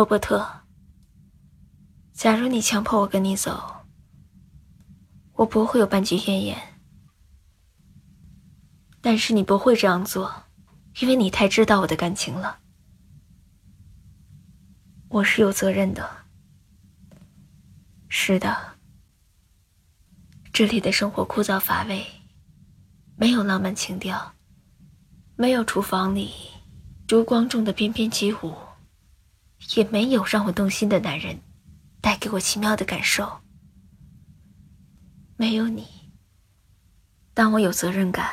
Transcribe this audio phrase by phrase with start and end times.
[0.00, 0.62] 罗伯特，
[2.14, 3.84] 假如你强迫我跟你走，
[5.34, 6.56] 我不会有半句怨言。
[9.02, 10.44] 但是你不会这样做，
[11.02, 12.60] 因为你太知道我的感情了。
[15.10, 16.08] 我是有责任的。
[18.08, 18.78] 是的，
[20.50, 22.06] 这里的生活枯燥乏味，
[23.18, 24.34] 没有浪漫情调，
[25.36, 26.30] 没有厨房里
[27.06, 28.54] 烛光中的翩翩起舞，
[29.74, 31.40] 也没有让我动心的男人
[32.00, 33.40] 带给我奇妙的感受。
[35.36, 35.86] 没有你，
[37.32, 38.30] 当我有责任感。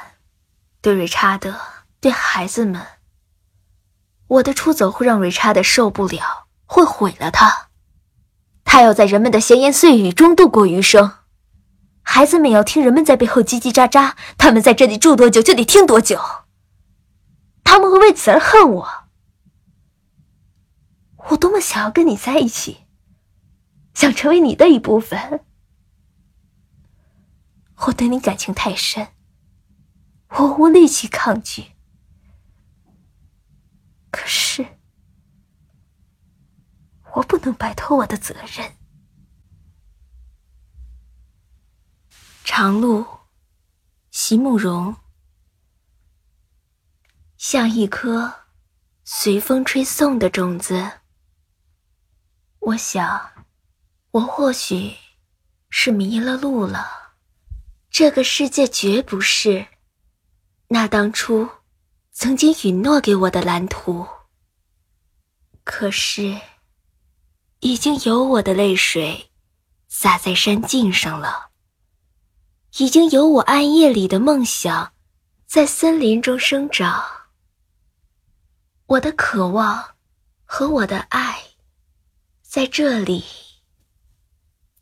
[0.82, 1.56] 对瑞查德，
[2.00, 2.82] 对孩子们，
[4.28, 7.70] 我的出走会让瑞查德受不了，会毁了他。
[8.64, 11.14] 他要在人们的闲言碎语中度过余生，
[12.04, 14.14] 孩子们要听人们在背后叽叽喳喳。
[14.38, 16.22] 他们在这里住多久，就得听多久。
[17.64, 19.07] 他们会为此而恨我。
[21.30, 22.86] 我多么想要跟你在一起，
[23.94, 25.46] 想成为你的一部分。
[27.86, 29.10] 我对你感情太深。
[30.30, 31.72] 我无力气抗拒，
[34.12, 34.66] 可是
[37.16, 38.76] 我不能摆脱我的责任。
[42.44, 43.06] 长路，
[44.12, 44.96] 席慕容，
[47.38, 48.48] 像一颗
[49.04, 51.00] 随风吹送的种子。
[52.68, 53.32] 我想，
[54.12, 54.94] 我或许
[55.70, 57.14] 是迷了路了。
[57.90, 59.66] 这个世界绝不是。
[60.68, 61.48] 那当初
[62.12, 64.06] 曾经允诺给我的蓝图，
[65.64, 66.38] 可是
[67.62, 69.32] 已经有我的泪水
[69.88, 71.52] 洒在山径上了，
[72.80, 74.92] 已经有我暗夜里的梦想
[75.46, 77.02] 在森林中生长。
[78.88, 79.96] 我的渴望
[80.44, 81.27] 和我的爱
[82.50, 83.26] 在这里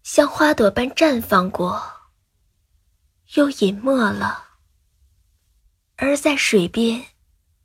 [0.04, 1.82] 像花朵般绽放过，
[3.34, 4.60] 又隐没了。
[5.96, 7.04] 而在水边，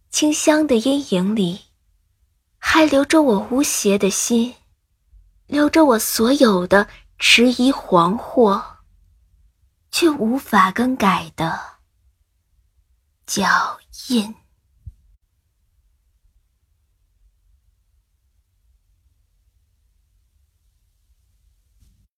[0.08, 1.66] 清香的阴影里，
[2.56, 4.54] 还留着我无邪的心，
[5.46, 6.88] 留着我所有的
[7.18, 8.78] 迟疑惶惑，
[9.90, 11.60] 却无法更改的
[13.26, 13.78] 脚
[14.08, 14.34] 印。